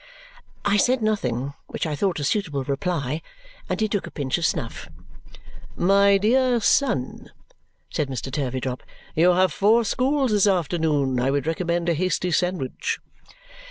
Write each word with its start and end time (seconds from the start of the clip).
I 0.65 0.77
said 0.77 1.03
nothing, 1.03 1.53
which 1.67 1.85
I 1.85 1.95
thought 1.95 2.19
a 2.19 2.23
suitable 2.23 2.63
reply; 2.63 3.21
and 3.69 3.79
he 3.79 3.87
took 3.87 4.07
a 4.07 4.09
pinch 4.09 4.39
of 4.39 4.47
snuff. 4.47 4.89
"My 5.75 6.17
dear 6.17 6.59
son," 6.59 7.29
said 7.91 8.07
Mr. 8.09 8.31
Turveydrop, 8.31 8.81
"you 9.15 9.33
have 9.33 9.53
four 9.53 9.85
schools 9.85 10.31
this 10.31 10.47
afternoon. 10.47 11.19
I 11.19 11.29
would 11.29 11.45
recommend 11.45 11.87
a 11.87 11.93
hasty 11.93 12.31
sandwich." 12.31 12.97